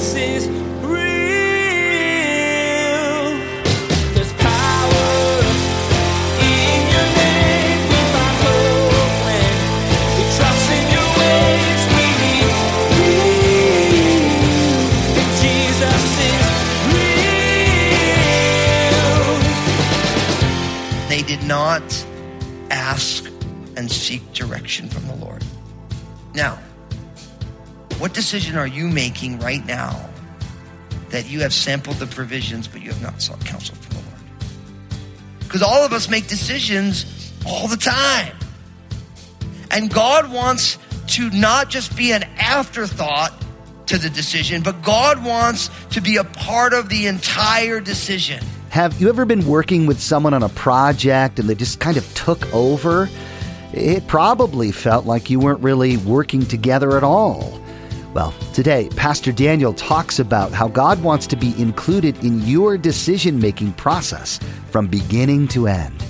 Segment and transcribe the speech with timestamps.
[0.00, 0.59] Jesus
[28.30, 30.08] decision are you making right now
[31.08, 35.40] that you have sampled the provisions but you have not sought counsel from the Lord?
[35.40, 38.36] Because all of us make decisions all the time.
[39.72, 43.32] And God wants to not just be an afterthought
[43.86, 48.44] to the decision, but God wants to be a part of the entire decision.
[48.68, 52.14] Have you ever been working with someone on a project and they just kind of
[52.14, 53.08] took over?
[53.72, 57.59] It probably felt like you weren't really working together at all.
[58.12, 63.38] Well, today, Pastor Daniel talks about how God wants to be included in your decision
[63.38, 66.04] making process from beginning to end.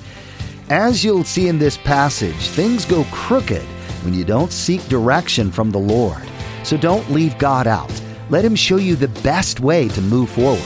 [0.70, 3.62] As you'll see in this passage, things go crooked
[4.02, 6.22] when you don't seek direction from the Lord.
[6.62, 7.92] So don't leave God out.
[8.30, 10.62] Let Him show you the best way to move forward.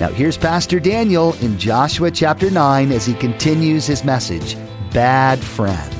[0.00, 4.56] Now, here's Pastor Daniel in Joshua chapter 9 as he continues his message
[4.92, 5.91] Bad Friends.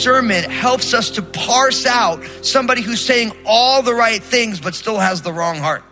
[0.00, 4.98] Discernment helps us to parse out somebody who's saying all the right things but still
[4.98, 5.84] has the wrong heart.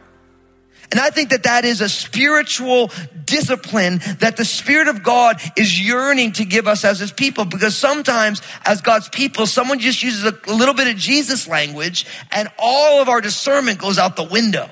[0.91, 2.91] And I think that that is a spiritual
[3.27, 7.45] discipline that the Spirit of God is yearning to give us as His people.
[7.45, 12.48] Because sometimes, as God's people, someone just uses a little bit of Jesus language and
[12.59, 14.70] all of our discernment goes out the window.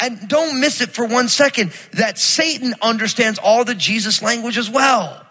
[0.00, 4.68] And don't miss it for one second that Satan understands all the Jesus language as
[4.68, 5.24] well.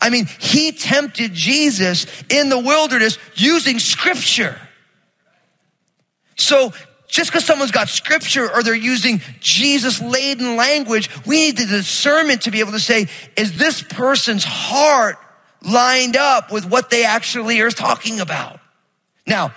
[0.00, 4.60] I mean, he tempted Jesus in the wilderness using scripture.
[6.36, 6.72] So
[7.08, 12.42] just because someone's got scripture or they're using Jesus laden language, we need the discernment
[12.42, 13.06] to be able to say,
[13.36, 15.16] is this person's heart
[15.62, 18.60] lined up with what they actually are talking about?
[19.26, 19.52] Now,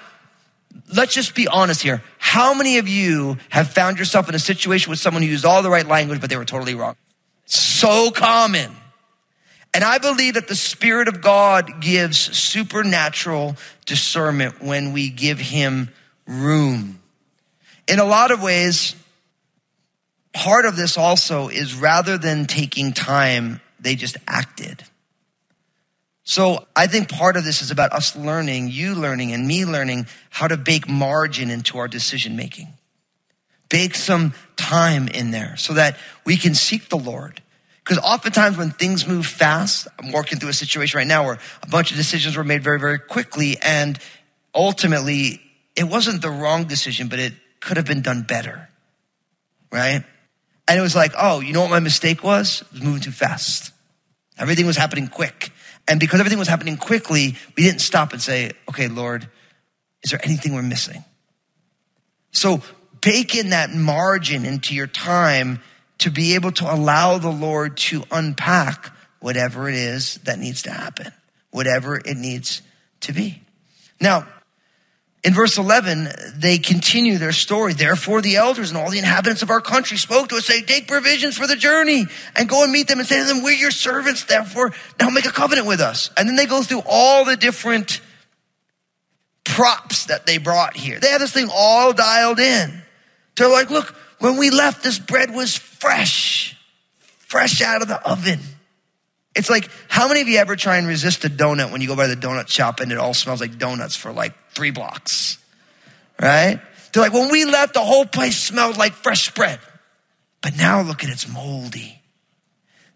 [0.96, 2.02] let's just be honest here.
[2.18, 5.62] How many of you have found yourself in a situation with someone who used all
[5.62, 6.96] the right language, but they were totally wrong?
[7.46, 8.72] So common.
[9.74, 13.56] And I believe that the Spirit of God gives supernatural
[13.86, 15.90] discernment when we give Him
[16.28, 17.00] room.
[17.88, 18.96] In a lot of ways,
[20.34, 24.84] part of this also is rather than taking time, they just acted.
[26.24, 30.08] So I think part of this is about us learning, you learning, and me learning
[30.30, 32.70] how to bake margin into our decision making.
[33.70, 37.42] Bake some time in there so that we can seek the Lord.
[37.92, 41.68] Because oftentimes when things move fast, I'm working through a situation right now where a
[41.68, 43.58] bunch of decisions were made very, very quickly.
[43.62, 44.00] And
[44.56, 45.42] ultimately,
[45.76, 48.70] it wasn't the wrong decision, but it could have been done better.
[49.74, 50.06] Right?
[50.70, 52.62] And it was like, oh, you know what my mistake was?
[52.62, 53.74] It was moving too fast.
[54.38, 55.52] Everything was happening quick.
[55.86, 59.28] And because everything was happening quickly, we didn't stop and say, okay, Lord,
[60.02, 61.04] is there anything we're missing?
[62.32, 62.62] So
[63.02, 65.60] bake in that margin into your time
[66.02, 70.72] to be able to allow the Lord to unpack whatever it is that needs to
[70.72, 71.12] happen,
[71.52, 72.62] whatever it needs
[73.02, 73.42] to be.
[74.00, 74.28] Now,
[75.24, 77.74] in verse 11, they continue their story.
[77.74, 80.88] Therefore, the elders and all the inhabitants of our country spoke to us, saying, Take
[80.88, 83.70] provisions for the journey and go and meet them and say to them, We're your
[83.70, 86.10] servants, therefore, now make a covenant with us.
[86.18, 88.02] And then they go through all the different
[89.44, 91.00] props that they brought here.
[91.00, 92.82] They have this thing all dialed in.
[93.38, 96.58] They're like, Look, when we left, this bread was fresh,
[97.20, 98.40] fresh out of the oven.
[99.36, 101.96] It's like, how many of you ever try and resist a donut when you go
[101.96, 105.38] by the donut shop and it all smells like donuts for like three blocks?
[106.22, 106.60] Right?
[106.94, 109.60] They're like, when we left, the whole place smelled like fresh bread.
[110.42, 112.02] But now look at it's moldy.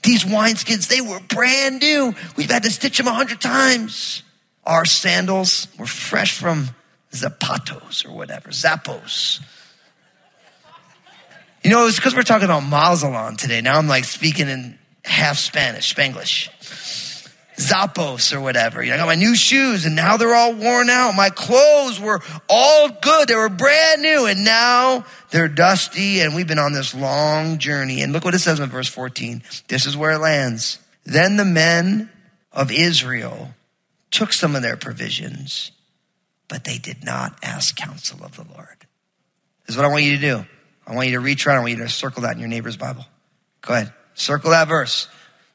[0.03, 2.13] These wineskins, they were brand new.
[2.35, 4.21] We've had to stitch them a hundred times.
[4.63, 6.69] Our sandals were fresh from
[7.11, 9.41] Zapatos or whatever, Zappos.
[11.65, 13.59] You know, it's because we're talking about Mazatlán today.
[13.59, 16.49] Now I'm like speaking in half Spanish, Spanglish.
[17.57, 18.83] Zappos or whatever.
[18.83, 21.15] You know, I got my new shoes and now they're all worn out.
[21.15, 23.27] My clothes were all good.
[23.27, 28.03] They were brand new and now they're dusty and we've been on this long journey.
[28.03, 29.41] And look what it says in verse 14.
[29.67, 30.77] This is where it lands.
[31.03, 32.11] Then the men
[32.51, 33.55] of Israel
[34.11, 35.71] took some of their provisions,
[36.47, 38.85] but they did not ask counsel of the Lord.
[39.65, 40.45] This is what I want you to do.
[40.87, 41.57] I want you to reach around.
[41.57, 43.05] I want you to circle that in your neighbor's Bible.
[43.61, 43.93] Go ahead.
[44.13, 45.07] Circle that verse.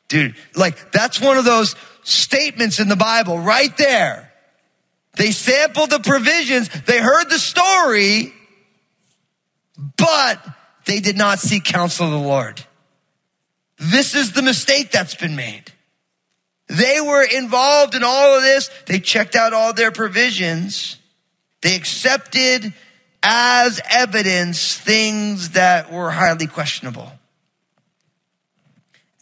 [0.08, 4.32] Dude, like that's one of those statements in the Bible right there.
[5.14, 6.68] They sampled the provisions.
[6.86, 8.32] They heard the story,
[9.96, 10.44] but
[10.86, 12.64] they did not seek counsel of the Lord.
[13.78, 15.72] This is the mistake that's been made.
[16.68, 18.70] They were involved in all of this.
[18.86, 20.96] They checked out all their provisions.
[21.62, 22.72] They accepted
[23.22, 27.12] as evidence things that were highly questionable.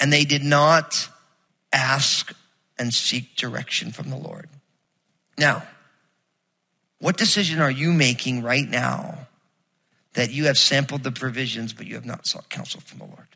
[0.01, 1.09] And they did not
[1.73, 2.33] ask
[2.79, 4.49] and seek direction from the Lord.
[5.37, 5.65] Now,
[7.01, 9.27] what decision are you making right now
[10.15, 13.27] that you have sampled the provisions, but you have not sought counsel from the Lord?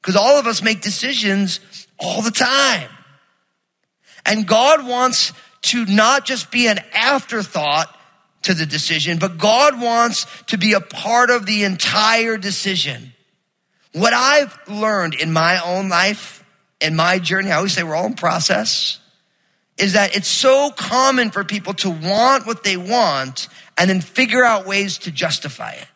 [0.00, 1.58] Because all of us make decisions
[1.98, 2.88] all the time.
[4.24, 5.32] And God wants
[5.62, 7.95] to not just be an afterthought
[8.46, 13.12] to the decision, but God wants to be a part of the entire decision.
[13.92, 16.44] What I've learned in my own life,
[16.80, 18.98] in my journey, I always say we're all in process,
[19.78, 24.44] is that it's so common for people to want what they want and then figure
[24.44, 25.88] out ways to justify it.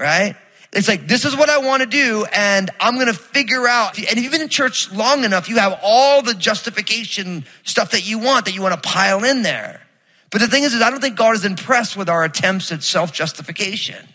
[0.00, 0.34] Right?
[0.72, 3.98] It's like, this is what I want to do, and I'm going to figure out.
[3.98, 8.08] And if you've been in church long enough, you have all the justification stuff that
[8.08, 9.81] you want, that you want to pile in there.
[10.32, 12.82] But the thing is, is I don't think God is impressed with our attempts at
[12.82, 14.08] self justification.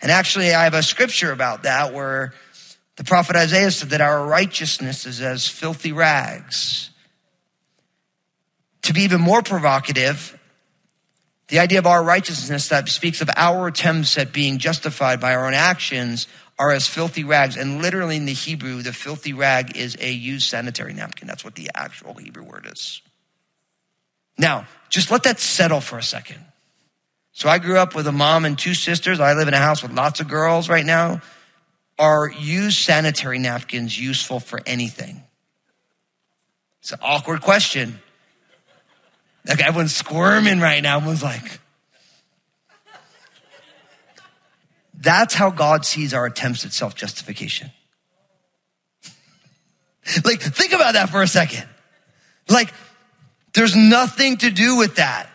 [0.00, 2.32] And actually, I have a scripture about that where
[2.96, 6.90] the prophet Isaiah said that our righteousness is as filthy rags.
[8.82, 10.36] To be even more provocative,
[11.48, 15.46] the idea of our righteousness that speaks of our attempts at being justified by our
[15.46, 16.26] own actions
[16.58, 17.56] are as filthy rags.
[17.56, 21.28] And literally in the Hebrew, the filthy rag is a used sanitary napkin.
[21.28, 23.02] That's what the actual Hebrew word is.
[24.38, 26.38] Now, just let that settle for a second.
[27.32, 29.20] So I grew up with a mom and two sisters.
[29.20, 31.22] I live in a house with lots of girls right now.
[31.98, 35.22] Are used sanitary napkins useful for anything?
[36.80, 38.00] It's an awkward question.
[39.48, 40.98] Like everyone's squirming right now.
[40.98, 41.58] Everyone's like,
[44.94, 47.70] that's how God sees our attempts at self justification.
[50.24, 51.66] like, think about that for a second.
[52.50, 52.74] Like,
[53.54, 55.28] there's nothing to do with that.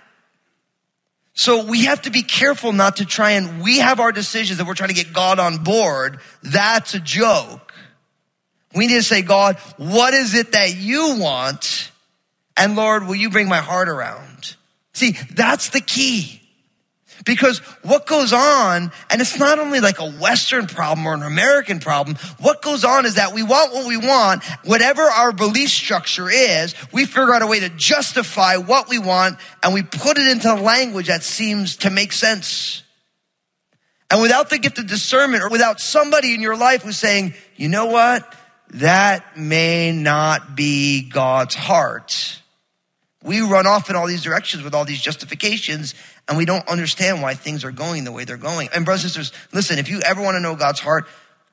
[1.34, 4.66] So we have to be careful not to try and, we have our decisions that
[4.66, 6.20] we're trying to get God on board.
[6.42, 7.74] That's a joke.
[8.74, 11.92] We need to say, God, what is it that you want?
[12.58, 14.56] And Lord, will you bring my heart around?
[14.94, 16.42] See, that's the key.
[17.28, 21.80] Because what goes on, and it's not only like a Western problem or an American
[21.80, 26.30] problem, what goes on is that we want what we want, whatever our belief structure
[26.30, 30.26] is, we figure out a way to justify what we want, and we put it
[30.28, 32.82] into language that seems to make sense.
[34.10, 37.68] And without the gift of discernment, or without somebody in your life who's saying, you
[37.68, 38.34] know what?
[38.76, 42.42] That may not be God's heart
[43.28, 45.94] we run off in all these directions with all these justifications
[46.28, 48.70] and we don't understand why things are going the way they're going.
[48.74, 51.08] And brothers and sisters, listen, if you ever want to know God's heart,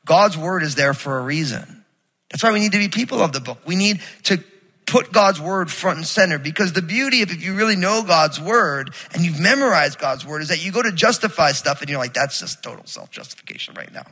[0.04, 1.84] God's word is there for a reason.
[2.30, 3.58] That's why we need to be people of the book.
[3.66, 4.42] We need to
[4.86, 8.40] put God's word front and center because the beauty of if you really know God's
[8.40, 11.98] word and you've memorized God's word is that you go to justify stuff and you're
[11.98, 14.04] like, that's just total self justification right now.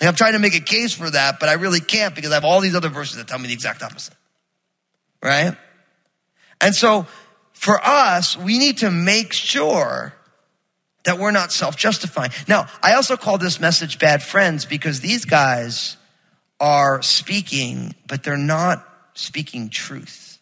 [0.00, 2.34] Like I'm trying to make a case for that, but I really can't because I
[2.34, 4.14] have all these other verses that tell me the exact opposite.
[5.22, 5.56] Right?
[6.60, 7.06] And so
[7.52, 10.14] for us, we need to make sure
[11.04, 12.30] that we're not self justifying.
[12.46, 15.96] Now, I also call this message bad friends because these guys
[16.60, 20.38] are speaking, but they're not speaking truth.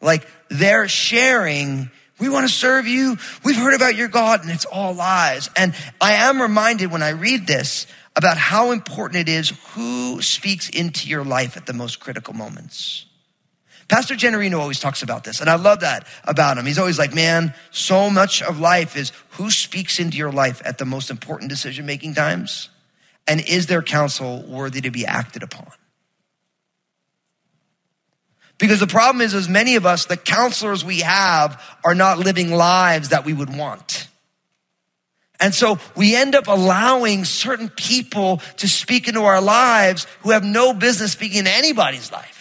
[0.00, 3.16] Like they're sharing, we want to serve you.
[3.44, 5.50] We've heard about your God and it's all lies.
[5.56, 10.68] And I am reminded when I read this about how important it is who speaks
[10.68, 13.06] into your life at the most critical moments.
[13.88, 16.66] Pastor Generino always talks about this, and I love that about him.
[16.66, 20.76] He's always like, man, so much of life is who speaks into your life at
[20.76, 22.68] the most important decision making times,
[23.26, 25.72] and is their counsel worthy to be acted upon?
[28.58, 32.50] Because the problem is, as many of us, the counselors we have are not living
[32.50, 34.08] lives that we would want.
[35.40, 40.44] And so we end up allowing certain people to speak into our lives who have
[40.44, 42.37] no business speaking into anybody's life.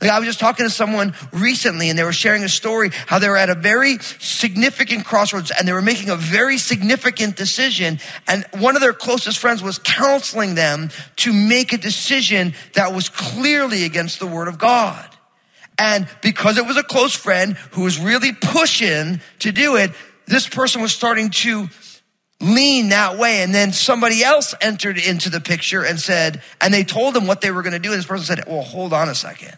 [0.00, 3.18] Like I was just talking to someone recently and they were sharing a story how
[3.18, 8.00] they were at a very significant crossroads and they were making a very significant decision.
[8.26, 13.10] And one of their closest friends was counseling them to make a decision that was
[13.10, 15.06] clearly against the word of God.
[15.78, 19.90] And because it was a close friend who was really pushing to do it,
[20.26, 21.68] this person was starting to
[22.40, 23.42] lean that way.
[23.42, 27.42] And then somebody else entered into the picture and said, and they told them what
[27.42, 27.92] they were going to do.
[27.92, 29.56] And this person said, well, hold on a second.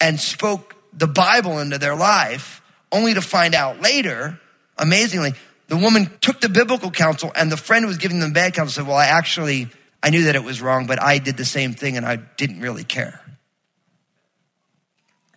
[0.00, 2.62] And spoke the Bible into their life,
[2.92, 4.38] only to find out later,
[4.76, 5.34] amazingly,
[5.68, 8.82] the woman took the biblical counsel and the friend who was giving them bad counsel
[8.82, 9.68] said, well, I actually,
[10.02, 12.60] I knew that it was wrong, but I did the same thing and I didn't
[12.60, 13.20] really care.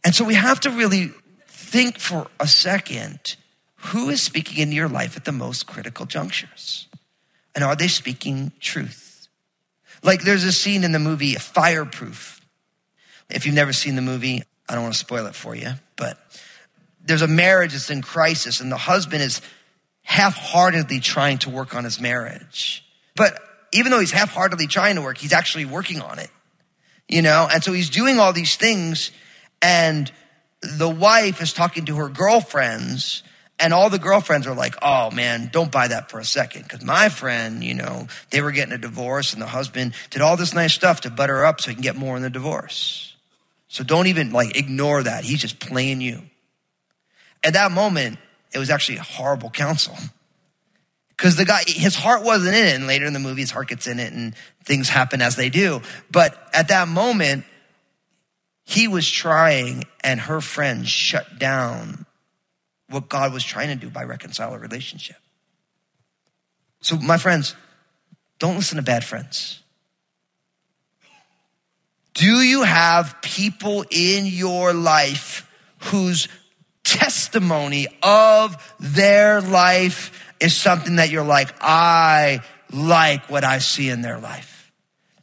[0.03, 1.11] And so we have to really
[1.47, 3.35] think for a second
[3.75, 6.87] who is speaking into your life at the most critical junctures?
[7.55, 9.27] And are they speaking truth?
[10.03, 12.39] Like there's a scene in the movie Fireproof.
[13.29, 16.17] If you've never seen the movie, I don't want to spoil it for you, but
[17.03, 19.41] there's a marriage that's in crisis and the husband is
[20.03, 22.85] half-heartedly trying to work on his marriage.
[23.15, 23.39] But
[23.73, 26.29] even though he's half-heartedly trying to work, he's actually working on it.
[27.07, 29.11] You know, and so he's doing all these things
[29.61, 30.11] and
[30.61, 33.23] the wife is talking to her girlfriends
[33.59, 36.69] and all the girlfriends are like, oh man, don't buy that for a second.
[36.69, 40.37] Cause my friend, you know, they were getting a divorce and the husband did all
[40.37, 43.10] this nice stuff to butter her up so he can get more in the divorce.
[43.71, 45.23] So don't even like ignore that.
[45.23, 46.23] He's just playing you.
[47.41, 48.19] At that moment,
[48.53, 49.95] it was actually a horrible counsel.
[51.15, 52.75] Cause the guy, his heart wasn't in it.
[52.75, 54.35] And later in the movie, his heart gets in it and
[54.65, 55.81] things happen as they do.
[56.11, 57.45] But at that moment,
[58.65, 62.05] he was trying and her friends shut down
[62.89, 65.15] what God was trying to do by reconcile a relationship.
[66.81, 67.55] So, my friends,
[68.37, 69.61] don't listen to bad friends.
[72.13, 75.49] Do you have people in your life
[75.79, 76.27] whose
[76.83, 82.41] testimony of their life is something that you're like, I
[82.71, 84.71] like what I see in their life?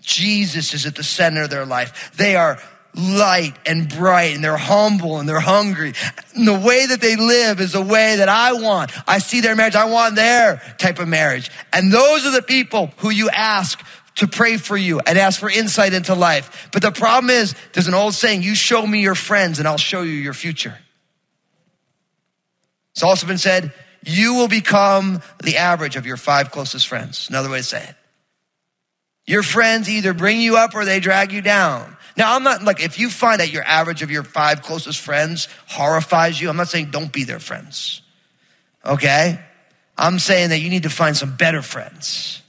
[0.01, 2.13] Jesus is at the center of their life.
[2.17, 2.59] They are
[2.95, 5.93] light and bright and they're humble and they're hungry.
[6.35, 8.91] And the way that they live is the way that I want.
[9.07, 9.77] I see their marriage.
[9.77, 11.51] I want their type of marriage.
[11.73, 13.81] And those are the people who you ask
[14.19, 16.69] to pray for you and ask for insight into life.
[16.73, 19.79] But the problem is, there's an old saying, you show me your friends and I'll
[19.79, 20.77] show you your future.
[22.93, 23.73] It's also been said,
[24.05, 27.29] you will become the average of your five closest friends.
[27.29, 27.95] Another way to say it.
[29.25, 31.97] Your friends either bring you up or they drag you down.
[32.17, 35.47] Now, I'm not like, if you find that your average of your five closest friends
[35.69, 38.03] horrifies you, I'm not saying don't be their friends.
[38.85, 39.39] Okay?
[39.97, 42.43] I'm saying that you need to find some better friends.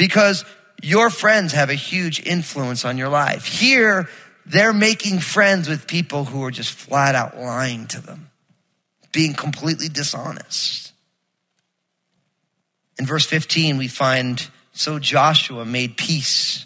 [0.00, 0.46] Because
[0.82, 3.44] your friends have a huge influence on your life.
[3.44, 4.08] Here,
[4.46, 8.30] they're making friends with people who are just flat out lying to them,
[9.12, 10.94] being completely dishonest.
[12.98, 16.64] In verse 15, we find so Joshua made peace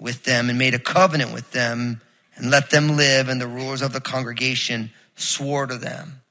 [0.00, 2.00] with them and made a covenant with them
[2.36, 3.28] and let them live.
[3.28, 6.22] And the rulers of the congregation swore to them.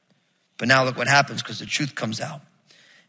[0.58, 2.42] But now look what happens because the truth comes out.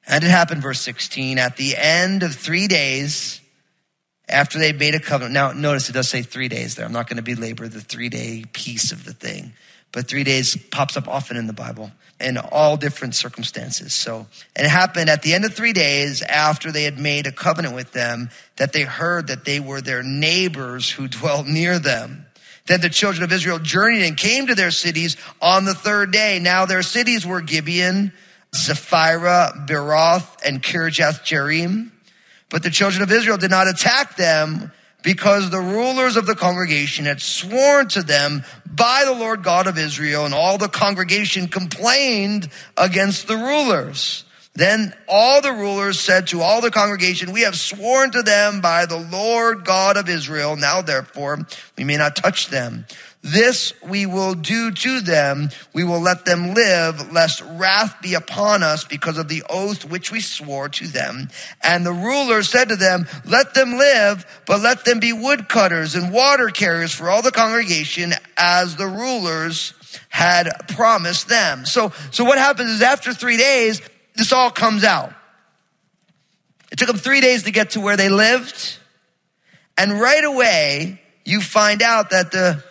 [0.06, 3.40] And it happened, verse 16, at the end of three days,
[4.28, 5.34] after they made a covenant.
[5.34, 6.86] Now, notice it does say three days there.
[6.86, 9.52] I'm not going to belabor the three day piece of the thing,
[9.92, 13.92] but three days pops up often in the Bible in all different circumstances.
[13.92, 17.32] So, and it happened at the end of three days after they had made a
[17.32, 22.26] covenant with them that they heard that they were their neighbors who dwelt near them.
[22.66, 26.40] Then the children of Israel journeyed and came to their cities on the third day.
[26.40, 28.12] Now their cities were Gibeon,
[28.56, 31.90] Zephirah, Beeroth, and Kirjath Jearim.
[32.48, 34.72] But the children of Israel did not attack them
[35.02, 39.78] because the rulers of the congregation had sworn to them by the Lord God of
[39.78, 44.24] Israel, and all the congregation complained against the rulers.
[44.56, 48.86] Then all the rulers said to all the congregation, We have sworn to them by
[48.86, 50.56] the Lord God of Israel.
[50.56, 51.46] Now therefore,
[51.76, 52.86] we may not touch them.
[53.22, 55.50] This we will do to them.
[55.74, 60.10] We will let them live, lest wrath be upon us because of the oath which
[60.12, 61.28] we swore to them.
[61.60, 66.12] And the rulers said to them, Let them live, but let them be woodcutters and
[66.12, 69.74] water carriers for all the congregation, as the rulers
[70.08, 71.66] had promised them.
[71.66, 73.82] So, so what happens is after three days,
[74.16, 75.12] this all comes out.
[76.72, 78.78] It took them three days to get to where they lived.
[79.78, 82.62] And right away, you find out that the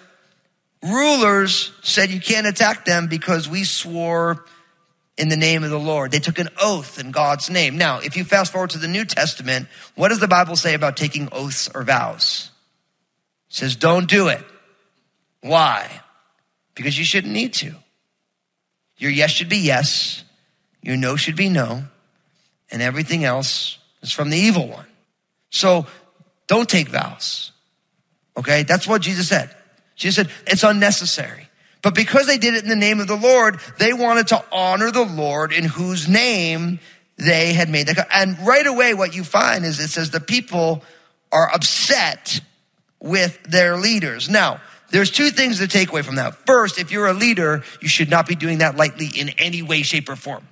[0.84, 4.46] rulers said you can't attack them because we swore
[5.18, 6.12] in the name of the Lord.
[6.12, 7.78] They took an oath in God's name.
[7.78, 10.98] Now, if you fast forward to the New Testament, what does the Bible say about
[10.98, 12.52] taking oaths or vows?
[13.50, 14.44] It says, don't do it.
[15.42, 16.02] Why?
[16.74, 17.76] Because you shouldn't need to.
[18.98, 20.24] Your yes should be yes,
[20.86, 21.84] your no should be no,
[22.72, 24.86] and everything else is from the evil one.
[25.50, 25.88] So
[26.48, 27.52] don't take vows.
[28.38, 28.64] Okay?
[28.64, 29.50] That's what Jesus said.
[29.96, 31.50] She said, it's unnecessary.
[31.82, 34.92] But because they did it in the name of the Lord, they wanted to honor
[34.92, 36.80] the Lord in whose name
[37.18, 38.08] they had made that.
[38.12, 40.84] And right away, what you find is it says the people
[41.32, 42.42] are upset
[43.00, 44.30] with their leaders.
[44.30, 44.62] Now,
[44.92, 46.36] there's two things to take away from that.
[46.46, 49.82] First, if you're a leader, you should not be doing that lightly in any way,
[49.82, 50.48] shape, or form.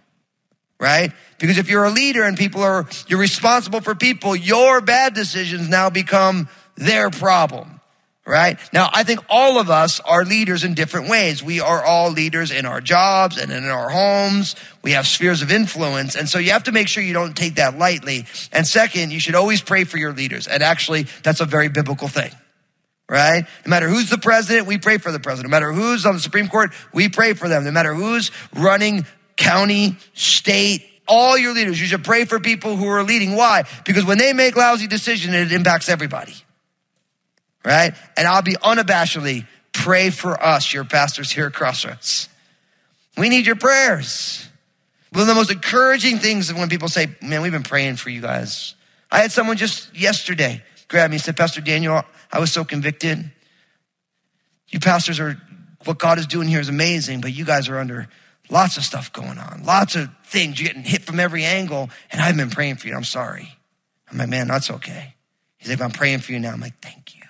[0.84, 1.14] Right?
[1.40, 5.70] Because if you're a leader and people are, you're responsible for people, your bad decisions
[5.70, 7.80] now become their problem.
[8.26, 8.58] Right?
[8.74, 11.42] Now, I think all of us are leaders in different ways.
[11.42, 14.58] We are all leaders in our jobs and in our homes.
[14.82, 16.16] We have spheres of influence.
[16.18, 18.26] And so you have to make sure you don't take that lightly.
[18.52, 20.48] And second, you should always pray for your leaders.
[20.48, 22.32] And actually, that's a very biblical thing
[23.10, 23.46] right?
[23.66, 25.52] No matter who's the president, we pray for the president.
[25.52, 27.64] No matter who's on the Supreme Court, we pray for them.
[27.64, 32.88] No matter who's running county, state, all your leaders, you should pray for people who
[32.88, 33.36] are leading.
[33.36, 33.64] Why?
[33.86, 36.34] Because when they make lousy decisions, it impacts everybody,
[37.66, 37.94] right?
[38.16, 42.30] And I'll be unabashedly pray for us, your pastors here at Crossroads.
[43.18, 44.48] We need your prayers.
[45.12, 48.10] One of the most encouraging things is when people say, man, we've been praying for
[48.10, 48.76] you guys.
[49.12, 53.32] I had someone just yesterday grab me and said, Pastor Daniel, I was so convicted.
[54.70, 55.40] You pastors are,
[55.86, 58.08] what God is doing here is amazing, but you guys are under
[58.54, 60.62] lots of stuff going on, lots of things.
[60.62, 62.96] You're getting hit from every angle, and I've been praying for you.
[62.96, 63.50] I'm sorry.
[64.10, 65.16] I'm like, man, that's okay.
[65.58, 66.52] He's like, I'm praying for you now.
[66.52, 67.24] I'm like, thank you.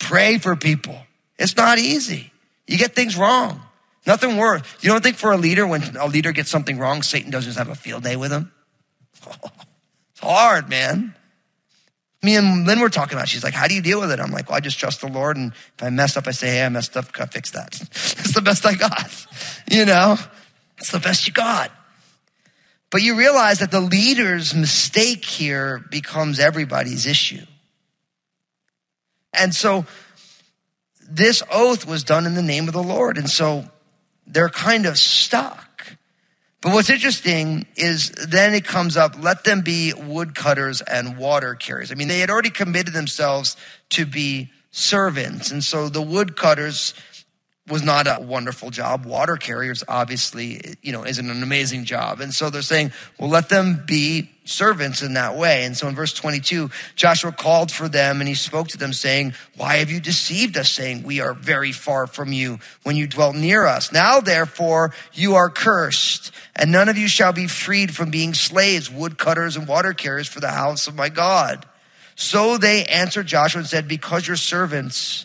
[0.00, 0.98] Pray for people.
[1.38, 2.32] It's not easy.
[2.66, 3.60] You get things wrong.
[4.06, 4.62] Nothing worse.
[4.80, 7.58] You don't think for a leader, when a leader gets something wrong, Satan doesn't just
[7.58, 8.50] have a field day with him?
[9.26, 11.14] it's hard, man
[12.24, 13.28] me and Lynn were talking about.
[13.28, 15.08] She's like, "How do you deal with it?" I'm like, "Well, I just trust the
[15.08, 17.12] Lord, and if I mess up, I say, hey, I messed up.
[17.12, 17.80] Gotta fix that.
[17.90, 19.26] it's the best I got.
[19.70, 20.18] You know,
[20.78, 21.70] it's the best you got."
[22.90, 27.44] But you realize that the leader's mistake here becomes everybody's issue.
[29.32, 29.84] And so
[31.08, 33.18] this oath was done in the name of the Lord.
[33.18, 33.64] And so
[34.28, 35.73] they're kind of stuck.
[36.64, 41.92] But what's interesting is then it comes up, let them be woodcutters and water carriers.
[41.92, 43.58] I mean, they had already committed themselves
[43.90, 45.50] to be servants.
[45.50, 46.94] And so the woodcutters
[47.66, 49.06] was not a wonderful job.
[49.06, 52.20] Water carriers, obviously, you know, isn't an amazing job.
[52.20, 55.64] And so they're saying, well, let them be servants in that way.
[55.64, 59.32] And so in verse 22, Joshua called for them and he spoke to them saying,
[59.56, 63.34] why have you deceived us saying we are very far from you when you dwelt
[63.34, 63.90] near us?
[63.90, 68.90] Now, therefore, you are cursed and none of you shall be freed from being slaves,
[68.90, 71.64] woodcutters and water carriers for the house of my God.
[72.14, 75.24] So they answered Joshua and said, because your servants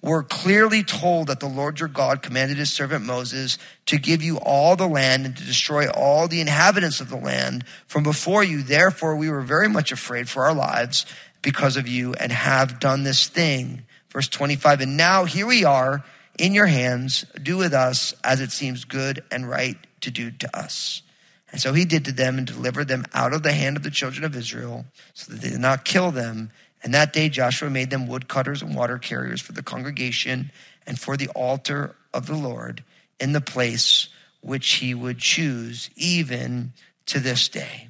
[0.00, 4.38] were clearly told that the Lord your God commanded his servant Moses to give you
[4.38, 8.62] all the land and to destroy all the inhabitants of the land from before you.
[8.62, 11.04] Therefore, we were very much afraid for our lives
[11.42, 13.82] because of you and have done this thing.
[14.10, 14.82] Verse 25.
[14.82, 16.04] And now here we are
[16.38, 17.24] in your hands.
[17.42, 21.02] Do with us as it seems good and right to do to us.
[21.50, 23.90] And so he did to them and delivered them out of the hand of the
[23.90, 24.84] children of Israel
[25.14, 26.50] so that they did not kill them
[26.82, 30.52] and that day Joshua made them woodcutters and water carriers for the congregation
[30.86, 32.84] and for the altar of the Lord
[33.20, 34.08] in the place
[34.40, 36.72] which he would choose, even
[37.06, 37.88] to this day.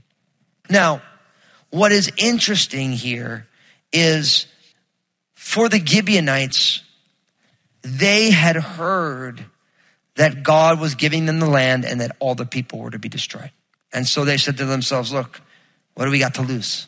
[0.70, 1.02] Now,
[1.70, 3.46] what is interesting here
[3.92, 4.46] is
[5.34, 6.82] for the Gibeonites,
[7.82, 9.44] they had heard
[10.16, 13.08] that God was giving them the land and that all the people were to be
[13.08, 13.50] destroyed.
[13.92, 15.40] And so they said to themselves, Look,
[15.94, 16.86] what do we got to lose?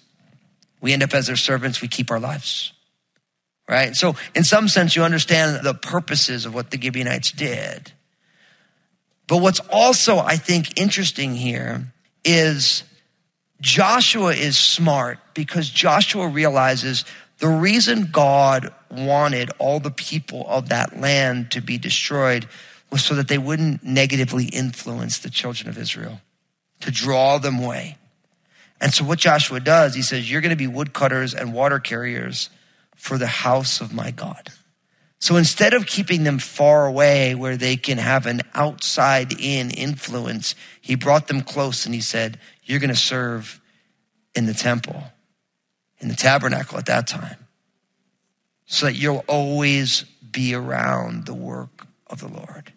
[0.80, 2.72] We end up as their servants, we keep our lives.
[3.68, 3.94] Right?
[3.94, 7.92] So, in some sense, you understand the purposes of what the Gibeonites did.
[9.28, 11.92] But what's also, I think, interesting here
[12.24, 12.82] is
[13.60, 17.04] Joshua is smart because Joshua realizes
[17.38, 22.48] the reason God wanted all the people of that land to be destroyed
[22.90, 26.20] was so that they wouldn't negatively influence the children of Israel,
[26.80, 27.96] to draw them away.
[28.80, 32.48] And so what Joshua does, he says, you're going to be woodcutters and water carriers
[32.96, 34.48] for the house of my God.
[35.18, 40.54] So instead of keeping them far away where they can have an outside in influence,
[40.80, 43.60] he brought them close and he said, you're going to serve
[44.34, 45.02] in the temple,
[45.98, 47.46] in the tabernacle at that time,
[48.64, 52.72] so that you'll always be around the work of the Lord.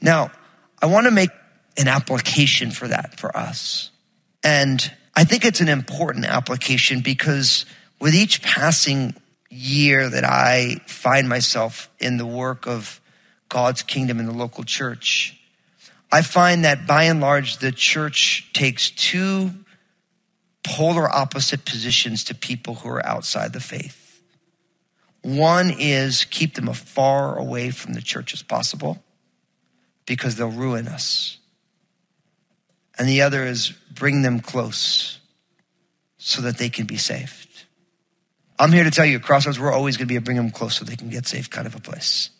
[0.00, 0.30] Now,
[0.80, 1.30] I want to make
[1.76, 3.90] an application for that for us.
[4.44, 7.64] And I think it's an important application because
[7.98, 9.14] with each passing
[9.48, 13.00] year that I find myself in the work of
[13.48, 15.40] God's kingdom in the local church,
[16.12, 19.52] I find that by and large, the church takes two
[20.62, 24.20] polar opposite positions to people who are outside the faith.
[25.22, 29.02] One is keep them as far away from the church as possible
[30.04, 31.38] because they'll ruin us.
[32.98, 35.18] And the other is bring them close
[36.18, 37.64] so that they can be saved.
[38.58, 40.76] I'm here to tell you, Crossroads, we're always going to be a bring them close
[40.76, 42.30] so they can get saved kind of a place.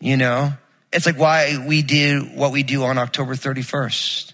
[0.00, 0.52] You know,
[0.92, 4.32] it's like why we do what we do on October 31st.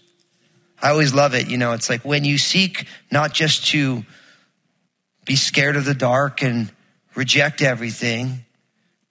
[0.81, 1.49] I always love it.
[1.49, 4.05] You know, it's like when you seek not just to
[5.25, 6.71] be scared of the dark and
[7.15, 8.45] reject everything,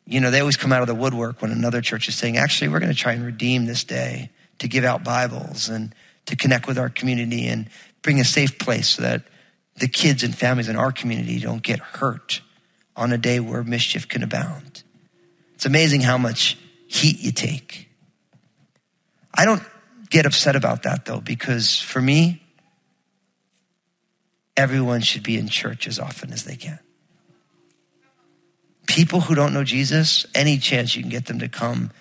[0.05, 2.69] you know, they always come out of the woodwork when another church is saying, actually,
[2.69, 5.93] we're going to try and redeem this day to give out Bibles and
[6.25, 7.69] to connect with our community and
[8.01, 9.23] bring a safe place so that
[9.77, 12.41] the kids and families in our community don't get hurt
[12.95, 14.83] on a day where mischief can abound.
[15.55, 17.89] It's amazing how much heat you take.
[19.33, 19.63] I don't
[20.09, 22.41] get upset about that though, because for me,
[24.55, 26.79] everyone should be in church as often as they can.
[28.87, 31.91] People who don't know Jesus, any chance you can get them to come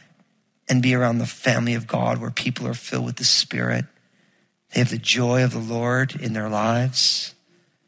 [0.69, 3.85] and be around the family of God where people are filled with the Spirit,
[4.73, 7.35] they have the joy of the Lord in their lives.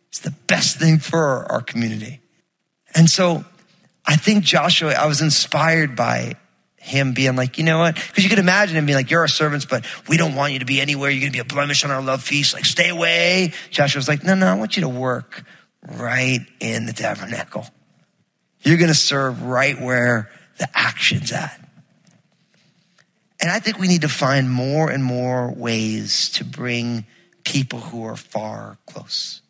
[0.09, 2.21] It's the best thing for our community.
[2.95, 3.45] And so
[4.07, 6.37] I think Joshua, I was inspired by
[6.77, 7.97] him being like, you know what?
[7.97, 10.61] Because you could imagine him being like, you're our servants, but we don't want you
[10.61, 11.11] to be anywhere.
[11.11, 12.55] You're going to be a blemish on our love feast.
[12.55, 13.53] Like, stay away.
[13.71, 15.45] Joshua was like, no, no, I want you to work
[15.87, 17.67] right in the tabernacle.
[18.63, 21.68] You're going to serve right where the action's at.
[23.41, 27.07] And I think we need to find more and more ways to bring
[27.45, 29.41] people who are far close.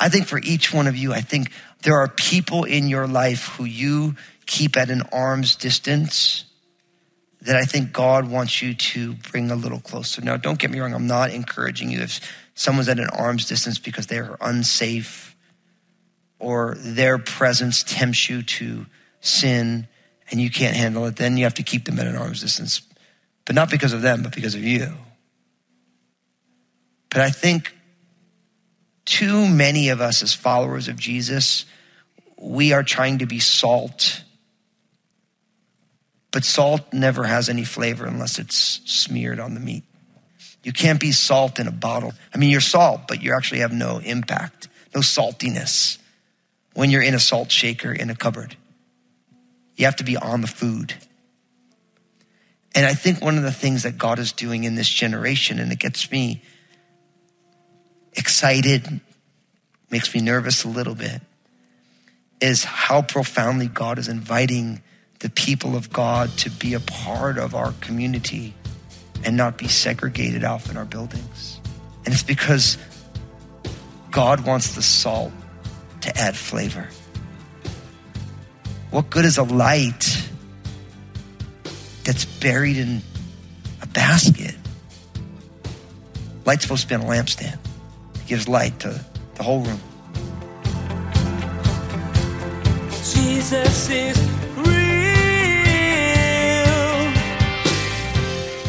[0.00, 1.50] I think for each one of you, I think
[1.82, 6.44] there are people in your life who you keep at an arm's distance
[7.42, 10.22] that I think God wants you to bring a little closer.
[10.22, 12.20] Now, don't get me wrong, I'm not encouraging you if
[12.54, 15.36] someone's at an arm's distance because they're unsafe
[16.38, 18.86] or their presence tempts you to
[19.20, 19.86] sin
[20.30, 22.82] and you can't handle it, then you have to keep them at an arm's distance.
[23.44, 24.92] But not because of them, but because of you.
[27.10, 27.74] But I think
[29.04, 31.64] too many of us as followers of Jesus,
[32.36, 34.22] we are trying to be salt.
[36.30, 39.84] But salt never has any flavor unless it's smeared on the meat.
[40.62, 42.12] You can't be salt in a bottle.
[42.34, 45.96] I mean, you're salt, but you actually have no impact, no saltiness
[46.74, 48.56] when you're in a salt shaker in a cupboard.
[49.78, 50.92] You have to be on the food.
[52.74, 55.72] And I think one of the things that God is doing in this generation, and
[55.72, 56.42] it gets me
[58.12, 59.00] excited,
[59.88, 61.22] makes me nervous a little bit,
[62.40, 64.82] is how profoundly God is inviting
[65.20, 68.54] the people of God to be a part of our community
[69.24, 71.60] and not be segregated off in our buildings.
[72.04, 72.78] And it's because
[74.10, 75.32] God wants the salt
[76.00, 76.88] to add flavor.
[78.90, 80.28] What good is a light
[82.04, 83.02] that's buried in
[83.82, 84.54] a basket?
[86.46, 87.58] Light's supposed to be on a lampstand.
[88.14, 88.98] It gives light to
[89.34, 89.80] the whole room.
[92.90, 94.18] Jesus is
[94.56, 94.68] real.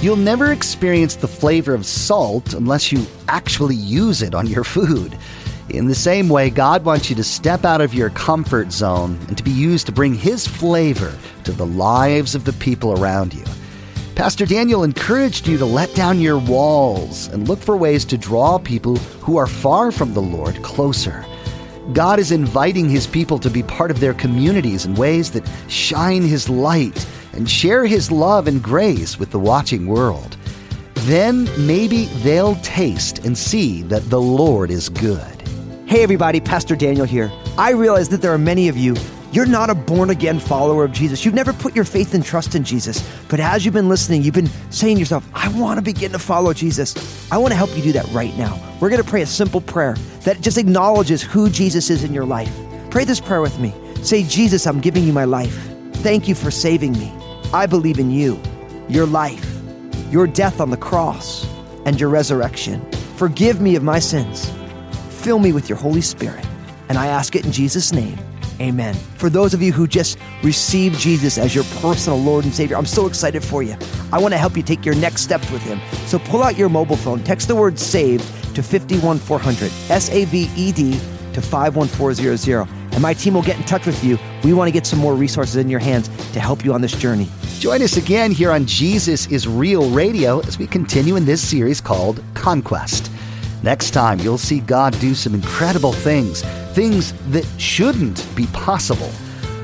[0.01, 5.17] You'll never experience the flavor of salt unless you actually use it on your food.
[5.69, 9.37] In the same way, God wants you to step out of your comfort zone and
[9.37, 13.45] to be used to bring His flavor to the lives of the people around you.
[14.15, 18.57] Pastor Daniel encouraged you to let down your walls and look for ways to draw
[18.57, 21.23] people who are far from the Lord closer.
[21.93, 26.23] God is inviting His people to be part of their communities in ways that shine
[26.23, 30.35] His light and share His love and grace with the watching world.
[31.05, 35.38] Then maybe they'll taste and see that the Lord is good.
[35.89, 37.31] Hey everybody, Pastor Daniel here.
[37.57, 38.95] I realize that there are many of you,
[39.31, 41.25] you're not a born again follower of Jesus.
[41.25, 43.03] You've never put your faith and trust in Jesus.
[43.27, 46.19] But as you've been listening, you've been saying to yourself, I want to begin to
[46.19, 47.31] follow Jesus.
[47.31, 48.61] I want to help you do that right now.
[48.79, 52.25] We're going to pray a simple prayer that just acknowledges who Jesus is in your
[52.25, 52.55] life.
[52.91, 53.73] Pray this prayer with me.
[54.03, 55.57] Say, Jesus, I'm giving you my life.
[56.03, 57.11] Thank you for saving me.
[57.51, 58.39] I believe in you,
[58.89, 59.43] your life,
[60.11, 61.47] your death on the cross,
[61.87, 62.79] and your resurrection.
[63.15, 64.51] Forgive me of my sins.
[65.19, 66.45] Fill me with your Holy Spirit.
[66.87, 68.17] And I ask it in Jesus' name.
[68.61, 68.95] Amen.
[68.95, 72.85] For those of you who just received Jesus as your personal Lord and Savior, I'm
[72.85, 73.75] so excited for you.
[74.13, 75.81] I want to help you take your next steps with Him.
[76.05, 78.23] So pull out your mobile phone, text the word SAVED
[78.55, 80.93] to 51400, S A V E D
[81.33, 84.17] to 51400, and my team will get in touch with you.
[84.45, 86.93] We want to get some more resources in your hands to help you on this
[86.93, 87.27] journey.
[87.59, 91.81] Join us again here on Jesus is Real Radio as we continue in this series
[91.81, 93.11] called Conquest.
[93.61, 96.41] Next time, you'll see God do some incredible things,
[96.73, 99.11] things that shouldn't be possible.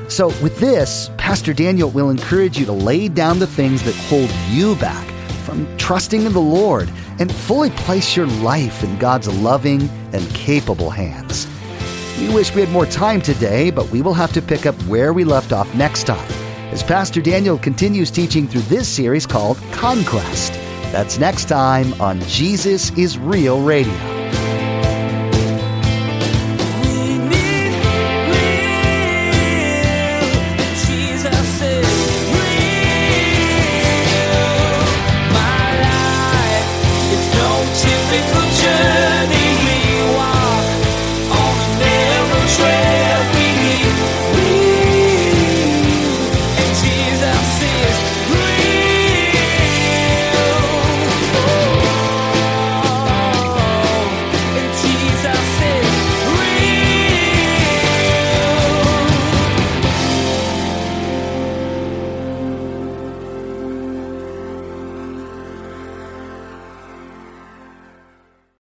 [0.08, 4.30] So, with this, Pastor Daniel will encourage you to lay down the things that hold
[4.50, 5.06] you back
[5.44, 10.90] from trusting in the Lord and fully place your life in God's loving and capable
[10.90, 11.48] hands.
[12.20, 15.12] We wish we had more time today, but we will have to pick up where
[15.12, 16.30] we left off next time
[16.72, 20.65] as Pastor Daniel continues teaching through this series called Conquest.
[20.96, 24.15] That's next time on Jesus is Real Radio.